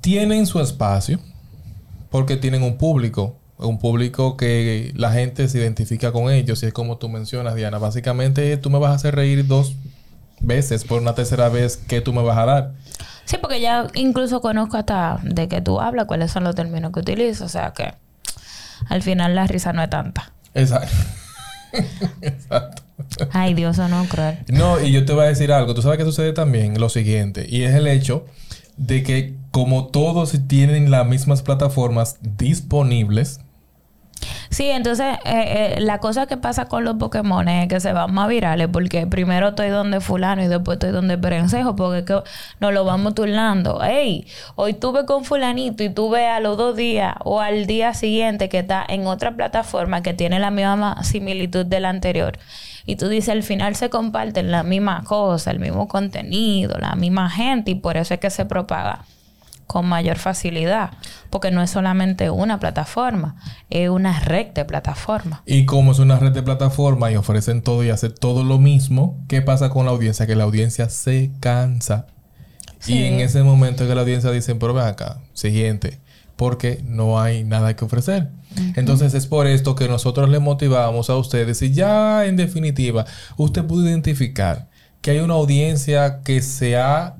Tienen 0.00 0.46
su 0.46 0.60
espacio 0.60 1.18
porque 2.10 2.36
tienen 2.36 2.62
un 2.62 2.78
público, 2.78 3.36
un 3.58 3.80
público 3.80 4.36
que 4.36 4.92
la 4.94 5.10
gente 5.10 5.48
se 5.48 5.58
identifica 5.58 6.12
con 6.12 6.30
ellos 6.30 6.62
y 6.62 6.66
es 6.66 6.72
como 6.72 6.96
tú 6.96 7.08
mencionas, 7.08 7.56
Diana. 7.56 7.78
Básicamente 7.78 8.56
tú 8.56 8.70
me 8.70 8.78
vas 8.78 8.92
a 8.92 8.94
hacer 8.94 9.16
reír 9.16 9.48
dos 9.48 9.74
veces 10.38 10.84
por 10.84 11.02
una 11.02 11.16
tercera 11.16 11.48
vez 11.48 11.76
que 11.76 12.00
tú 12.00 12.12
me 12.12 12.22
vas 12.22 12.38
a 12.38 12.44
dar. 12.44 12.72
Sí, 13.24 13.36
porque 13.40 13.60
ya 13.60 13.88
incluso 13.94 14.40
conozco 14.40 14.76
hasta 14.76 15.18
de 15.24 15.48
que 15.48 15.60
tú 15.60 15.80
hablas, 15.80 16.06
cuáles 16.06 16.30
son 16.30 16.44
los 16.44 16.54
términos 16.54 16.92
que 16.92 17.00
utilizas, 17.00 17.40
o 17.40 17.48
sea 17.48 17.72
que 17.72 17.94
al 18.88 19.02
final 19.02 19.34
la 19.34 19.48
risa 19.48 19.72
no 19.72 19.82
es 19.82 19.90
tanta. 19.90 20.32
Exacto. 20.54 20.94
Exacto. 22.20 22.83
Ay, 23.32 23.54
Dios, 23.54 23.78
o 23.78 23.88
no 23.88 24.04
cruel. 24.04 24.38
No, 24.48 24.80
y 24.80 24.92
yo 24.92 25.04
te 25.04 25.12
voy 25.12 25.24
a 25.24 25.28
decir 25.28 25.52
algo. 25.52 25.74
Tú 25.74 25.82
sabes 25.82 25.98
que 25.98 26.04
sucede 26.04 26.32
también 26.32 26.78
lo 26.80 26.88
siguiente. 26.88 27.46
Y 27.48 27.62
es 27.62 27.74
el 27.74 27.86
hecho 27.86 28.26
de 28.76 29.02
que 29.02 29.34
como 29.50 29.86
todos 29.86 30.34
tienen 30.48 30.90
las 30.90 31.06
mismas 31.06 31.42
plataformas 31.42 32.18
disponibles, 32.20 33.40
Sí, 34.50 34.70
entonces 34.70 35.16
eh, 35.24 35.74
eh, 35.76 35.80
la 35.80 35.98
cosa 35.98 36.26
que 36.26 36.36
pasa 36.36 36.66
con 36.66 36.84
los 36.84 36.94
Pokémon 36.96 37.48
es 37.48 37.68
que 37.68 37.80
se 37.80 37.92
van 37.92 38.14
más 38.14 38.28
virales 38.28 38.68
porque 38.72 39.06
primero 39.06 39.48
estoy 39.48 39.68
donde 39.68 40.00
fulano 40.00 40.44
y 40.44 40.46
después 40.46 40.76
estoy 40.76 40.92
donde 40.92 41.18
perencejo 41.18 41.74
porque 41.74 42.04
que 42.04 42.20
nos 42.60 42.72
lo 42.72 42.84
vamos 42.84 43.14
turnando. 43.14 43.82
Ey, 43.82 44.26
hoy 44.54 44.74
tuve 44.74 45.06
con 45.06 45.24
fulanito 45.24 45.82
y 45.82 45.90
tuve 45.90 46.26
a 46.28 46.40
los 46.40 46.56
dos 46.56 46.76
días 46.76 47.14
o 47.24 47.40
al 47.40 47.66
día 47.66 47.94
siguiente 47.94 48.48
que 48.48 48.60
está 48.60 48.84
en 48.88 49.06
otra 49.06 49.34
plataforma 49.34 50.02
que 50.02 50.14
tiene 50.14 50.38
la 50.38 50.50
misma 50.50 51.02
similitud 51.02 51.66
del 51.66 51.84
anterior. 51.84 52.38
Y 52.86 52.96
tú 52.96 53.08
dices, 53.08 53.30
al 53.30 53.42
final 53.42 53.76
se 53.76 53.88
comparten 53.90 54.50
la 54.50 54.62
misma 54.62 55.04
cosa, 55.04 55.50
el 55.50 55.58
mismo 55.58 55.88
contenido, 55.88 56.76
la 56.78 56.94
misma 56.96 57.30
gente 57.30 57.70
y 57.70 57.74
por 57.76 57.96
eso 57.96 58.14
es 58.14 58.20
que 58.20 58.30
se 58.30 58.44
propaga 58.44 59.04
con 59.66 59.86
mayor 59.86 60.18
facilidad, 60.18 60.90
porque 61.30 61.50
no 61.50 61.62
es 61.62 61.70
solamente 61.70 62.30
una 62.30 62.60
plataforma, 62.60 63.36
es 63.70 63.88
una 63.88 64.20
red 64.20 64.48
de 64.48 64.64
plataformas. 64.64 65.40
Y 65.46 65.64
como 65.64 65.92
es 65.92 65.98
una 65.98 66.18
red 66.18 66.32
de 66.32 66.42
plataformas 66.42 67.12
y 67.12 67.16
ofrecen 67.16 67.62
todo 67.62 67.82
y 67.82 67.90
hacen 67.90 68.14
todo 68.14 68.44
lo 68.44 68.58
mismo, 68.58 69.18
¿qué 69.28 69.42
pasa 69.42 69.70
con 69.70 69.86
la 69.86 69.92
audiencia? 69.92 70.26
Que 70.26 70.36
la 70.36 70.44
audiencia 70.44 70.88
se 70.90 71.30
cansa. 71.40 72.06
Y 72.86 73.04
en 73.04 73.20
ese 73.20 73.42
momento 73.42 73.86
que 73.86 73.94
la 73.94 74.02
audiencia 74.02 74.30
dice, 74.30 74.54
pero 74.56 74.74
ven 74.74 74.84
acá, 74.84 75.20
siguiente, 75.32 76.00
porque 76.36 76.82
no 76.84 77.20
hay 77.20 77.44
nada 77.44 77.76
que 77.76 77.84
ofrecer. 77.84 78.30
Entonces 78.76 79.14
es 79.14 79.26
por 79.26 79.46
esto 79.46 79.74
que 79.74 79.88
nosotros 79.88 80.28
le 80.28 80.38
motivamos 80.38 81.10
a 81.10 81.16
ustedes 81.16 81.60
y 81.62 81.72
ya 81.72 82.24
en 82.24 82.36
definitiva 82.36 83.04
usted 83.36 83.64
puede 83.64 83.90
identificar 83.90 84.68
que 85.00 85.10
hay 85.10 85.18
una 85.18 85.34
audiencia 85.34 86.20
que 86.22 86.40
se 86.40 86.76
ha 86.76 87.16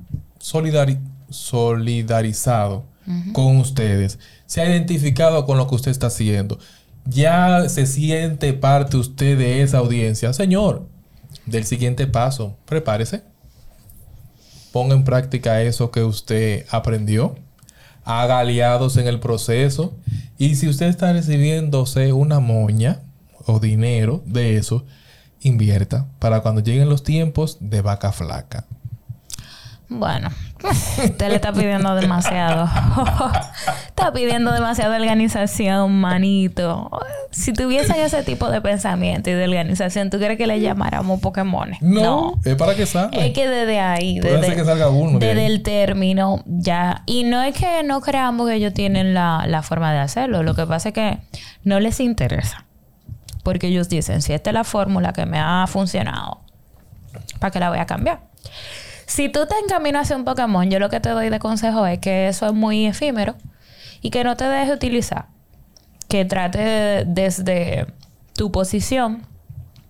solidarizado 1.29 2.85
con 3.33 3.57
ustedes, 3.57 4.17
se 4.47 4.61
ha 4.61 4.69
identificado 4.69 5.45
con 5.45 5.57
lo 5.57 5.67
que 5.67 5.75
usted 5.75 5.91
está 5.91 6.07
haciendo, 6.07 6.57
ya 7.05 7.69
se 7.69 7.85
siente 7.85 8.53
parte 8.53 8.97
usted 8.97 9.37
de 9.37 9.61
esa 9.61 9.77
audiencia. 9.77 10.33
Señor, 10.33 10.87
del 11.45 11.65
siguiente 11.65 12.07
paso, 12.07 12.57
prepárese, 12.65 13.21
ponga 14.71 14.95
en 14.95 15.03
práctica 15.03 15.61
eso 15.61 15.91
que 15.91 16.03
usted 16.03 16.65
aprendió 16.71 17.35
haga 18.05 18.39
aliados 18.39 18.95
en 18.97 19.07
el 19.07 19.19
proceso. 19.19 19.93
Y 20.37 20.55
si 20.55 20.69
usted 20.69 20.87
está 20.87 21.11
recibiéndose 21.11 22.13
una 22.13 22.39
moña 22.39 23.01
o 23.45 23.59
dinero 23.59 24.23
de 24.25 24.57
eso, 24.57 24.85
invierta 25.41 26.07
para 26.19 26.41
cuando 26.41 26.61
lleguen 26.61 26.89
los 26.89 27.03
tiempos 27.03 27.57
de 27.59 27.81
vaca 27.81 28.11
flaca. 28.11 28.65
Bueno, 29.87 30.29
usted 30.63 31.29
le 31.29 31.35
está 31.35 31.53
pidiendo 31.53 31.93
demasiado. 31.95 32.67
está 33.87 34.11
pidiendo 34.11 34.51
demasiada 34.51 34.95
organización, 34.95 35.99
manito. 35.99 36.89
Si 37.31 37.53
tuviesen 37.53 37.97
ese 37.97 38.23
tipo 38.23 38.49
de 38.49 38.61
pensamiento 38.61 39.29
y 39.29 39.33
de 39.33 39.43
organización, 39.43 40.09
¿tú 40.09 40.17
crees 40.17 40.37
que 40.37 40.47
le 40.47 40.59
llamáramos 40.59 41.19
Pokémon? 41.19 41.71
No, 41.81 42.39
es 42.43 42.55
para 42.55 42.75
que 42.75 42.85
salga. 42.85 43.23
Es 43.23 43.33
que 43.33 43.47
desde 43.47 43.79
ahí, 43.79 44.19
desde, 44.19 44.55
que 44.55 44.65
salga 44.65 44.89
uno 44.89 45.19
desde 45.19 45.45
el 45.45 45.61
término, 45.61 46.43
ya. 46.45 47.03
Y 47.05 47.23
no 47.23 47.43
es 47.43 47.55
que 47.55 47.83
no 47.83 48.01
creamos 48.01 48.47
que 48.47 48.55
ellos 48.55 48.73
tienen 48.73 49.13
la, 49.13 49.45
la 49.47 49.61
forma 49.61 49.93
de 49.93 49.99
hacerlo. 49.99 50.41
Lo 50.41 50.55
que 50.55 50.65
pasa 50.65 50.89
es 50.89 50.95
que 50.95 51.19
no 51.63 51.79
les 51.79 51.99
interesa. 51.99 52.65
Porque 53.43 53.67
ellos 53.67 53.89
dicen, 53.89 54.23
si 54.23 54.33
esta 54.33 54.49
es 54.49 54.53
la 54.55 54.63
fórmula 54.63 55.13
que 55.13 55.27
me 55.27 55.37
ha 55.39 55.67
funcionado, 55.67 56.41
¿para 57.39 57.51
qué 57.51 57.59
la 57.59 57.69
voy 57.69 57.77
a 57.77 57.85
cambiar? 57.85 58.21
Si 59.05 59.29
tú 59.29 59.45
te 59.45 59.55
encaminas 59.63 60.03
hacia 60.03 60.17
un 60.17 60.25
Pokémon, 60.25 60.69
yo 60.69 60.79
lo 60.79 60.89
que 60.89 60.99
te 60.99 61.09
doy 61.09 61.29
de 61.29 61.39
consejo 61.39 61.85
es 61.85 61.99
que 61.99 62.27
eso 62.27 62.47
es 62.47 62.53
muy 62.53 62.85
efímero 62.85 63.35
y 64.01 64.09
que 64.09 64.23
no 64.23 64.35
te 64.35 64.45
dejes 64.45 64.75
utilizar. 64.75 65.27
Que 66.07 66.25
trate 66.25 67.05
desde 67.05 67.87
tu 68.33 68.51
posición 68.51 69.25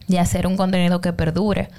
de 0.08 0.20
hacer 0.20 0.48
un 0.48 0.58
contenido 0.58 1.02
que 1.02 1.14
perdure, 1.14 1.70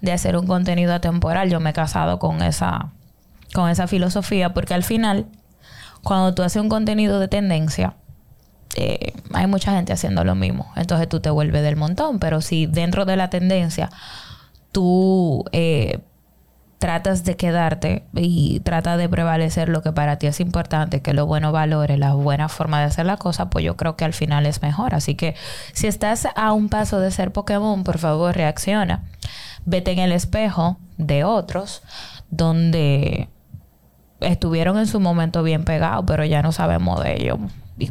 de 0.00 0.12
hacer 0.12 0.36
un 0.36 0.46
contenido 0.46 0.94
atemporal. 0.94 1.50
Yo 1.50 1.60
me 1.60 1.70
he 1.70 1.72
casado 1.72 2.18
con 2.18 2.42
esa, 2.42 2.92
con 3.52 3.68
esa 3.70 3.86
filosofía 3.86 4.54
porque 4.54 4.74
al 4.74 4.84
final, 4.84 5.26
cuando 6.02 6.34
tú 6.34 6.42
haces 6.42 6.62
un 6.62 6.68
contenido 6.68 7.18
de 7.18 7.28
tendencia, 7.28 7.96
eh, 8.76 9.12
hay 9.32 9.46
mucha 9.46 9.72
gente 9.72 9.92
haciendo 9.92 10.24
lo 10.24 10.34
mismo. 10.34 10.72
Entonces 10.76 11.08
tú 11.08 11.20
te 11.20 11.30
vuelves 11.30 11.62
del 11.62 11.76
montón. 11.76 12.18
Pero 12.18 12.40
si 12.40 12.66
dentro 12.66 13.04
de 13.04 13.16
la 13.16 13.30
tendencia 13.30 13.90
tú 14.72 15.44
eh, 15.52 16.00
tratas 16.78 17.24
de 17.24 17.36
quedarte 17.36 18.04
y 18.14 18.60
trata 18.60 18.96
de 18.96 19.08
prevalecer 19.08 19.68
lo 19.68 19.82
que 19.82 19.92
para 19.92 20.18
ti 20.18 20.26
es 20.26 20.40
importante, 20.40 21.02
que 21.02 21.14
lo 21.14 21.26
bueno 21.26 21.52
valore, 21.52 21.96
la 21.96 22.14
buena 22.14 22.48
forma 22.48 22.80
de 22.80 22.86
hacer 22.86 23.06
la 23.06 23.16
cosa, 23.16 23.50
pues 23.50 23.64
yo 23.64 23.76
creo 23.76 23.96
que 23.96 24.04
al 24.04 24.12
final 24.12 24.46
es 24.46 24.62
mejor. 24.62 24.94
Así 24.94 25.14
que 25.14 25.34
si 25.72 25.86
estás 25.86 26.28
a 26.34 26.52
un 26.52 26.68
paso 26.68 27.00
de 27.00 27.10
ser 27.10 27.32
Pokémon, 27.32 27.84
por 27.84 27.98
favor 27.98 28.34
reacciona. 28.34 29.04
Vete 29.64 29.92
en 29.92 29.98
el 29.98 30.12
espejo 30.12 30.76
de 30.98 31.24
otros 31.24 31.82
donde 32.30 33.28
estuvieron 34.24 34.78
en 34.78 34.86
su 34.86 35.00
momento 35.00 35.42
bien 35.42 35.64
pegados, 35.64 36.04
pero 36.06 36.24
ya 36.24 36.42
no 36.42 36.52
sabemos 36.52 37.02
de 37.02 37.22
ellos. 37.22 37.38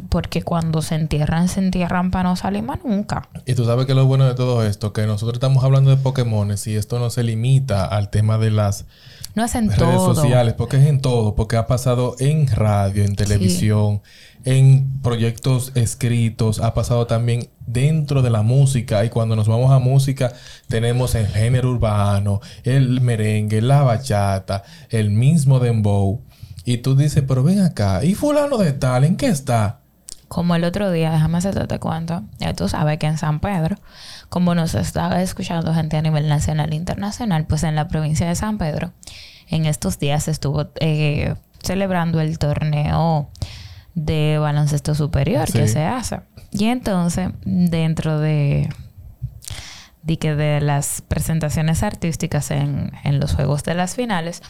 Porque 0.08 0.42
cuando 0.42 0.80
se 0.80 0.94
entierran, 0.94 1.48
se 1.48 1.60
entierran 1.60 2.10
para 2.10 2.30
no 2.30 2.36
salir 2.36 2.62
más 2.62 2.78
nunca. 2.84 3.28
Y 3.44 3.54
tú 3.54 3.64
sabes 3.64 3.86
que 3.86 3.94
lo 3.94 4.06
bueno 4.06 4.26
de 4.26 4.34
todo 4.34 4.64
esto, 4.64 4.92
que 4.92 5.06
nosotros 5.06 5.34
estamos 5.34 5.62
hablando 5.62 5.90
de 5.90 5.96
Pokémon 5.96 6.50
y 6.50 6.72
esto 6.74 6.98
no 6.98 7.10
se 7.10 7.22
limita 7.22 7.84
al 7.84 8.08
tema 8.08 8.38
de 8.38 8.50
las 8.50 8.86
no 9.34 9.44
es 9.44 9.54
en 9.54 9.70
redes 9.70 10.00
sociales, 10.00 10.54
porque 10.54 10.76
es 10.76 10.86
en 10.86 11.00
todo, 11.00 11.34
porque 11.34 11.56
ha 11.56 11.66
pasado 11.66 12.14
en 12.20 12.46
radio, 12.46 13.04
en 13.04 13.16
televisión, 13.16 14.00
en 14.44 15.00
proyectos 15.00 15.72
escritos, 15.74 16.60
ha 16.60 16.72
pasado 16.74 17.06
también 17.06 17.48
dentro 17.66 18.22
de 18.22 18.30
la 18.30 18.42
música. 18.42 19.04
Y 19.04 19.08
cuando 19.08 19.34
nos 19.34 19.48
vamos 19.48 19.72
a 19.72 19.78
música, 19.78 20.32
tenemos 20.68 21.14
el 21.14 21.26
género 21.26 21.70
urbano, 21.70 22.40
el 22.62 23.00
merengue, 23.00 23.60
la 23.60 23.82
bachata, 23.82 24.62
el 24.90 25.10
mismo 25.10 25.58
dembow. 25.58 26.22
Y 26.64 26.78
tú 26.78 26.94
dices, 26.94 27.24
pero 27.26 27.42
ven 27.42 27.60
acá, 27.60 28.04
¿y 28.04 28.14
fulano 28.14 28.56
de 28.56 28.72
tal, 28.72 29.04
en 29.04 29.16
qué 29.16 29.26
está? 29.26 29.80
Como 30.28 30.54
el 30.54 30.64
otro 30.64 30.90
día, 30.90 31.10
déjame 31.10 31.38
hacerte 31.38 31.66
te 31.66 31.78
cuento. 31.78 32.22
Ya 32.38 32.54
tú 32.54 32.68
sabes 32.68 32.98
que 32.98 33.06
en 33.06 33.18
San 33.18 33.40
Pedro, 33.40 33.76
como 34.28 34.54
nos 34.54 34.74
estaba 34.74 35.22
escuchando 35.22 35.74
gente 35.74 35.96
a 35.96 36.02
nivel 36.02 36.28
nacional 36.28 36.72
e 36.72 36.76
internacional, 36.76 37.46
pues 37.46 37.62
en 37.62 37.74
la 37.74 37.88
provincia 37.88 38.26
de 38.26 38.34
San 38.34 38.58
Pedro, 38.58 38.92
en 39.48 39.66
estos 39.66 39.98
días 39.98 40.28
estuvo 40.28 40.70
eh, 40.80 41.34
celebrando 41.62 42.20
el 42.20 42.38
torneo 42.38 43.30
de 43.94 44.38
baloncesto 44.38 44.94
superior 44.94 45.50
que 45.50 45.68
se 45.68 45.84
hace. 45.84 46.20
Y 46.50 46.66
entonces, 46.66 47.30
dentro 47.44 48.18
de 48.18 48.68
que 50.20 50.34
de 50.34 50.60
las 50.60 51.02
presentaciones 51.02 51.82
artísticas 51.82 52.50
en, 52.50 52.92
en 53.04 53.20
los 53.20 53.34
juegos 53.34 53.62
de 53.64 53.74
las 53.74 53.94
finales, 53.94 54.42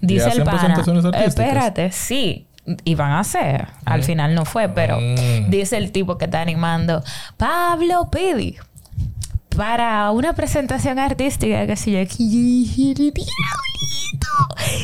dice 0.00 0.30
el 0.30 0.44
pana, 0.44 0.82
espérate, 1.24 1.92
sí, 1.92 2.48
iban 2.84 3.12
a 3.12 3.24
ser, 3.24 3.68
al 3.84 4.02
final 4.02 4.34
no 4.34 4.44
fue, 4.44 4.68
pero 4.68 4.98
mm. 4.98 5.50
dice 5.50 5.76
el 5.76 5.92
tipo 5.92 6.18
que 6.18 6.24
está 6.26 6.40
animando, 6.40 7.02
Pablo 7.36 8.10
Pidi, 8.10 8.56
para 9.56 10.10
una 10.10 10.32
presentación 10.32 10.98
artística 10.98 11.66
que 11.66 11.76
si 11.76 11.92
yo 11.92 12.00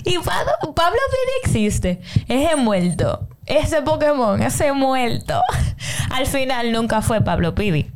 y 0.04 0.18
Pablo, 0.18 0.74
Pablo 0.74 0.98
Pidi 1.10 1.32
existe, 1.44 2.00
es 2.28 2.56
muerto, 2.56 3.28
ese 3.46 3.82
Pokémon, 3.82 4.42
ese 4.42 4.72
muerto, 4.72 5.40
al 6.10 6.26
final 6.26 6.72
nunca 6.72 7.02
fue 7.02 7.20
Pablo 7.20 7.54
Pidi. 7.54 7.90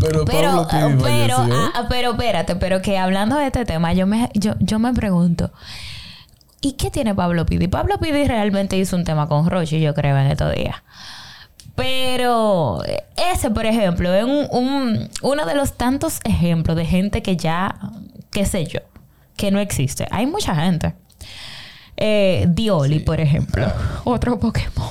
Pero, 0.00 0.24
pero, 0.24 0.68
pero, 1.02 1.36
ah, 1.38 1.86
pero 1.88 2.12
espérate, 2.12 2.54
pero 2.54 2.80
que 2.80 2.96
hablando 2.98 3.36
de 3.36 3.46
este 3.46 3.64
tema, 3.64 3.92
yo 3.94 4.06
me, 4.06 4.30
yo, 4.34 4.54
yo 4.60 4.78
me 4.78 4.92
pregunto, 4.92 5.50
¿y 6.60 6.72
qué 6.72 6.90
tiene 6.90 7.14
Pablo 7.14 7.46
Pidi? 7.46 7.68
Pablo 7.68 7.98
Pidi 7.98 8.24
realmente 8.24 8.76
hizo 8.76 8.96
un 8.96 9.04
tema 9.04 9.28
con 9.28 9.48
Roche, 9.48 9.80
yo 9.80 9.94
creo, 9.94 10.16
en 10.18 10.26
estos 10.26 10.54
días. 10.54 10.76
Pero 11.74 12.82
ese, 13.32 13.50
por 13.50 13.64
ejemplo, 13.64 14.12
es 14.12 14.24
un, 14.24 15.08
uno 15.22 15.46
de 15.46 15.54
los 15.54 15.74
tantos 15.74 16.18
ejemplos 16.24 16.76
de 16.76 16.84
gente 16.84 17.22
que 17.22 17.36
ya, 17.36 17.76
qué 18.32 18.44
sé 18.44 18.66
yo, 18.66 18.80
que 19.36 19.52
no 19.52 19.60
existe. 19.60 20.06
Hay 20.10 20.26
mucha 20.26 20.56
gente. 20.56 20.94
Eh, 21.96 22.46
Dioli, 22.48 23.00
por 23.00 23.20
ejemplo. 23.20 23.64
Otro 24.04 24.40
Pokémon. 24.40 24.88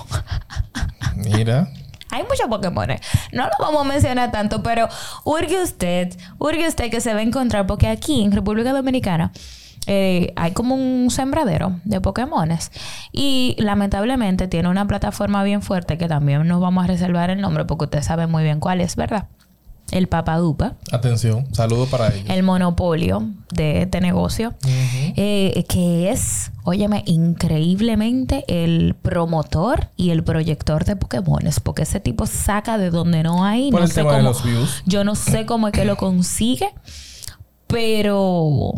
Mira. 1.15 1.69
Hay 2.09 2.23
muchos 2.23 2.47
Pokémon. 2.47 2.87
No 3.33 3.43
lo 3.43 3.51
vamos 3.59 3.85
a 3.85 3.89
mencionar 3.89 4.31
tanto, 4.31 4.63
pero 4.63 4.87
urge 5.25 5.61
usted, 5.61 6.15
urge 6.39 6.69
usted 6.69 6.89
que 6.89 7.01
se 7.01 7.13
va 7.13 7.19
a 7.19 7.23
encontrar, 7.23 7.67
porque 7.67 7.87
aquí 7.87 8.23
en 8.23 8.31
República 8.31 8.71
Dominicana 8.71 9.33
eh, 9.87 10.33
hay 10.35 10.51
como 10.51 10.75
un 10.75 11.09
sembradero 11.09 11.79
de 11.83 11.99
Pokémones. 12.01 12.71
Y 13.11 13.55
lamentablemente 13.57 14.47
tiene 14.47 14.69
una 14.69 14.85
plataforma 14.85 15.43
bien 15.43 15.61
fuerte 15.61 15.97
que 15.97 16.07
también 16.07 16.47
nos 16.47 16.61
vamos 16.61 16.83
a 16.83 16.87
reservar 16.87 17.29
el 17.29 17.41
nombre 17.41 17.65
porque 17.65 17.85
usted 17.85 18.03
sabe 18.03 18.27
muy 18.27 18.43
bien 18.43 18.59
cuál 18.59 18.81
es, 18.81 18.95
¿verdad? 18.95 19.27
el 19.91 20.07
Papadupa. 20.07 20.73
Atención, 20.91 21.47
saludo 21.53 21.85
para 21.85 22.13
ellos. 22.13 22.29
El 22.29 22.43
monopolio 22.43 23.29
de 23.53 23.83
este 23.83 24.01
negocio, 24.01 24.53
eh, 25.15 25.65
que 25.69 26.11
es, 26.11 26.51
óyeme, 26.63 27.03
increíblemente 27.05 28.43
el 28.47 28.95
promotor 29.01 29.89
y 29.95 30.09
el 30.09 30.23
proyector 30.23 30.83
de 30.83 30.95
Pokémones, 30.95 31.59
porque 31.59 31.83
ese 31.83 31.99
tipo 31.99 32.25
saca 32.25 32.77
de 32.77 32.89
donde 32.89 33.23
no 33.23 33.45
hay. 33.45 33.71
Por 33.71 33.79
no 33.79 33.85
el 33.85 33.91
sé 33.91 34.01
tema 34.01 34.09
cómo, 34.09 34.17
de 34.17 34.23
los 34.23 34.43
views. 34.43 34.83
Yo 34.85 35.03
no 35.03 35.15
sé 35.15 35.45
cómo 35.45 35.67
es 35.67 35.73
que 35.73 35.85
lo 35.85 35.95
consigue, 35.95 36.69
pero, 37.67 38.73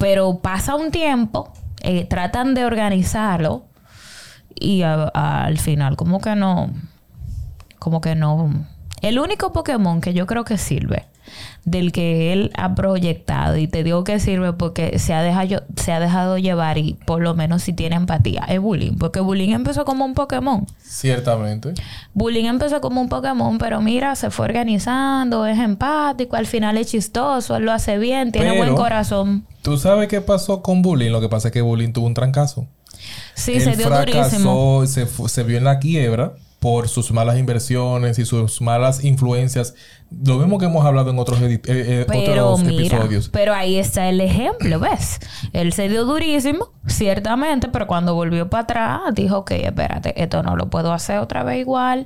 pero 0.00 0.38
pasa 0.38 0.76
un 0.76 0.90
tiempo, 0.90 1.52
eh, 1.82 2.06
tratan 2.06 2.54
de 2.54 2.64
organizarlo 2.64 3.66
y 4.58 4.82
al 4.82 5.58
final 5.58 5.96
como 5.96 6.22
que 6.22 6.34
no, 6.34 6.70
como 7.78 8.00
que 8.00 8.14
no. 8.14 8.50
El 9.02 9.18
único 9.18 9.52
Pokémon 9.52 10.00
que 10.00 10.14
yo 10.14 10.26
creo 10.26 10.44
que 10.44 10.56
sirve 10.56 11.04
del 11.64 11.92
que 11.92 12.32
él 12.32 12.50
ha 12.54 12.74
proyectado 12.74 13.56
y 13.56 13.66
te 13.68 13.84
digo 13.84 14.04
que 14.04 14.18
sirve 14.18 14.52
porque 14.52 14.98
se 14.98 15.12
ha 15.12 15.22
dejado 15.22 15.62
se 15.76 15.92
ha 15.92 16.00
dejado 16.00 16.38
llevar 16.38 16.78
y 16.78 16.94
por 17.06 17.20
lo 17.20 17.34
menos 17.34 17.62
si 17.62 17.72
tiene 17.72 17.96
empatía 17.96 18.44
es 18.48 18.60
bullying 18.60 18.96
porque 18.98 19.20
bullying 19.20 19.50
empezó 19.50 19.84
como 19.84 20.04
un 20.04 20.14
Pokémon. 20.14 20.66
Ciertamente. 20.82 21.74
Bullying 22.14 22.46
empezó 22.46 22.80
como 22.80 23.00
un 23.00 23.08
Pokémon 23.08 23.58
pero 23.58 23.80
mira 23.80 24.16
se 24.16 24.30
fue 24.30 24.46
organizando 24.46 25.46
es 25.46 25.58
empático 25.58 26.36
al 26.36 26.46
final 26.46 26.76
es 26.78 26.88
chistoso 26.88 27.56
él 27.56 27.64
lo 27.64 27.72
hace 27.72 27.98
bien 27.98 28.32
tiene 28.32 28.56
buen 28.56 28.74
corazón. 28.74 29.44
tú 29.62 29.76
sabes 29.76 30.08
qué 30.08 30.20
pasó 30.20 30.62
con 30.62 30.82
bullying 30.82 31.10
lo 31.10 31.20
que 31.20 31.28
pasa 31.28 31.48
es 31.48 31.52
que 31.52 31.60
bullying 31.60 31.92
tuvo 31.92 32.06
un 32.06 32.14
trancazo. 32.14 32.66
Sí 33.34 33.60
se 33.60 33.76
dio 33.76 33.88
durísimo. 33.88 34.84
se, 34.86 35.06
se 35.06 35.42
vio 35.42 35.58
en 35.58 35.64
la 35.64 35.78
quiebra 35.78 36.34
por 36.60 36.88
sus 36.88 37.10
malas 37.10 37.38
inversiones 37.38 38.18
y 38.18 38.26
sus 38.26 38.60
malas 38.60 39.02
influencias. 39.02 39.74
Lo 40.10 40.36
mismo 40.36 40.58
que 40.58 40.66
hemos 40.66 40.84
hablado 40.84 41.10
en 41.10 41.18
otros, 41.18 41.40
eh, 41.40 41.60
eh, 41.64 42.06
pero, 42.06 42.58
episodios. 42.58 43.30
Pero 43.30 43.54
ahí 43.54 43.76
está 43.76 44.08
el 44.10 44.20
ejemplo, 44.20 44.78
¿ves? 44.78 45.20
Él 45.54 45.72
se 45.72 45.88
dio 45.88 46.04
durísimo, 46.04 46.68
ciertamente, 46.86 47.68
pero 47.68 47.86
cuando 47.86 48.14
volvió 48.14 48.50
para 48.50 48.62
atrás 48.64 49.00
dijo, 49.14 49.38
ok, 49.38 49.52
espérate, 49.52 50.22
esto 50.22 50.42
no 50.42 50.54
lo 50.54 50.68
puedo 50.68 50.92
hacer 50.92 51.18
otra 51.18 51.44
vez 51.44 51.60
igual. 51.60 52.04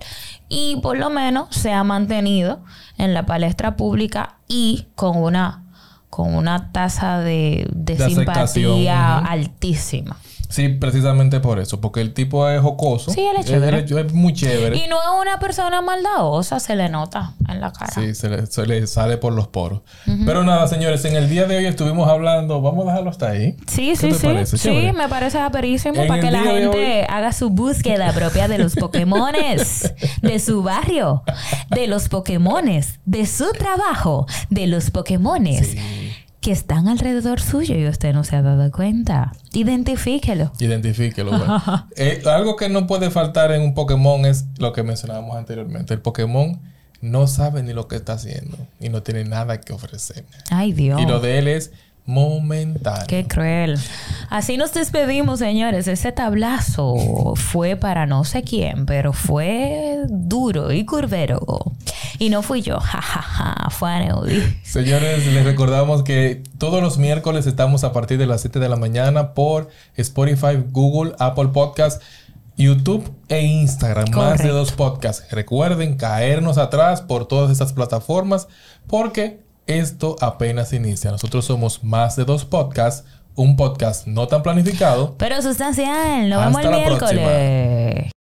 Y 0.49 0.79
por 0.83 0.99
lo 0.99 1.11
menos 1.11 1.49
se 1.51 1.73
ha 1.73 1.83
mantenido 1.83 2.63
en 2.97 3.13
la 3.13 3.27
palestra 3.27 3.75
pública 3.75 4.37
y 4.47 4.87
con 4.95 5.17
una 5.17 5.63
con 6.11 6.33
una 6.33 6.71
tasa 6.71 7.19
de, 7.19 7.69
simpatía 8.07 9.19
altísima. 9.19 10.17
Sí, 10.49 10.69
precisamente 10.69 11.41
por 11.41 11.59
eso, 11.59 11.81
porque 11.81 12.01
el 12.01 12.13
tipo 12.13 12.49
es 12.49 12.61
jocoso. 12.61 13.11
Sí, 13.11 13.21
él 13.21 13.37
es 13.39 13.47
chévere. 13.47 13.85
es 13.85 14.13
muy 14.13 14.33
chévere. 14.33 14.77
Y 14.77 14.89
no 14.89 14.97
es 14.97 15.21
una 15.21 15.39
persona 15.39 15.81
maldadosa, 15.81 16.61
se 16.61 16.77
le 16.77 16.89
nota 16.89 17.35
en 17.49 17.61
la 17.61 17.73
cara. 17.73 17.93
Sí, 17.93 18.15
se 18.15 18.67
le, 18.67 18.87
sale 18.87 19.17
por 19.17 19.33
los 19.33 19.49
poros. 19.49 19.81
Pero 20.25 20.45
nada, 20.45 20.67
señores, 20.69 21.05
en 21.05 21.17
el 21.17 21.29
día 21.29 21.47
de 21.47 21.57
hoy 21.57 21.67
estuvimos 21.67 22.09
hablando, 22.09 22.61
vamos 22.61 22.87
a 22.87 22.91
dejarlo 22.91 23.11
hasta 23.11 23.31
ahí. 23.31 23.57
Sí, 23.67 23.97
sí, 23.97 24.13
sí. 24.13 24.59
Sí, 24.59 24.91
me 24.95 25.09
parece 25.09 25.39
aperísimo 25.39 26.07
para 26.07 26.21
que 26.21 26.31
la 26.31 26.43
gente 26.43 27.07
haga 27.09 27.33
su 27.33 27.51
búsqueda 27.51 28.13
propia 28.13 28.49
de 28.49 28.59
los 28.59 28.75
Pokémones, 28.75 29.93
de 30.23 30.39
su 30.39 30.63
barrio, 30.63 31.23
de 31.71 31.87
los 31.87 32.09
Pokémones, 32.09 33.01
de 33.05 33.27
su 33.27 33.51
trabajo, 33.53 34.27
de 34.51 34.67
los 34.67 34.91
Pokémones. 34.91 35.69
Sí 35.69 36.04
que 36.45 36.53
están 36.53 36.89
alrededor 36.89 37.41
suyo 37.41 37.75
y 37.75 37.89
usted 37.89 38.13
no 38.13 38.23
se 38.23 38.37
ha 38.37 38.43
dado 38.43 38.71
cuenta. 38.71 39.33
Identifíquelo. 39.55 40.53
Identifíquelo. 40.59 41.33
Eh, 41.97 42.23
algo 42.27 42.57
que 42.57 42.69
no 42.69 42.87
puede 42.87 43.11
faltar 43.11 43.51
en 43.53 43.63
un 43.63 43.73
Pokémon 43.73 44.27
es 44.27 44.45
lo 44.59 44.73
que 44.73 44.83
mencionábamos 44.83 45.37
anteriormente. 45.37 45.95
El 45.95 46.01
Pokémon 46.01 46.61
no 47.01 47.27
sabe 47.29 47.63
ni 47.63 47.73
lo 47.73 47.89
que 47.89 47.97
está 47.97 48.15
haciendo 48.15 48.59
y 48.79 48.91
no 48.91 49.03
tiene 49.03 49.25
nada 49.25 49.61
que 49.61 49.73
ofrecer. 49.73 50.25
Ay, 50.51 50.73
Dios. 50.73 51.01
Y 51.01 51.07
lo 51.07 51.21
de 51.21 51.39
él 51.39 51.49
es 51.49 51.71
momentáneo. 52.05 53.07
Qué 53.07 53.27
cruel. 53.27 53.79
Así 54.29 54.59
nos 54.59 54.75
despedimos, 54.75 55.39
señores. 55.39 55.89
Ese 55.89 56.13
tablazo 56.13 57.35
fue 57.37 57.77
para 57.77 58.07
no 58.07 58.25
sé 58.25 58.43
quién, 58.43 58.85
pero 58.85 59.13
fue 59.13 60.03
duro 60.09 60.73
y 60.73 60.85
curvero. 60.85 61.41
Y 62.19 62.29
no 62.29 62.43
fui 62.43 62.63
yo, 62.63 62.79
jajaja, 62.79 63.54
Señores, 64.63 65.27
les 65.27 65.45
recordamos 65.45 66.03
que 66.03 66.43
todos 66.59 66.83
los 66.83 66.99
miércoles 66.99 67.47
estamos 67.47 67.85
a 67.85 67.93
partir 67.93 68.19
de 68.19 68.27
las 68.27 68.41
7 68.41 68.59
de 68.59 68.69
la 68.69 68.77
mañana 68.77 69.35
por 69.35 69.69
Spotify, 69.97 70.63
Google, 70.71 71.15
Apple 71.19 71.49
Podcast. 71.49 72.03
YouTube 72.57 73.13
e 73.29 73.41
Instagram, 73.41 74.11
más 74.15 74.41
de 74.41 74.51
dos 74.51 74.71
podcasts. 74.71 75.29
Recuerden 75.33 75.97
caernos 75.97 76.57
atrás 76.57 77.03
por 77.03 77.27
todas 77.27 77.51
estas 77.51 77.73
plataformas 77.73 78.47
porque 78.87 79.41
esto 79.67 80.17
apenas 80.21 80.73
inicia. 80.73 81.11
Nosotros 81.11 81.45
somos 81.45 81.83
más 81.83 82.17
de 82.17 82.25
dos 82.25 82.45
podcasts, 82.45 83.05
un 83.35 83.57
podcast 83.57 84.07
no 84.07 84.29
tan 84.29 84.43
planificado. 84.43 85.15
Pero 85.19 85.41
sustancial. 85.43 86.29
Nos 86.29 86.45
vemos 86.45 86.63
el 86.63 86.71
miércoles. 86.71 88.14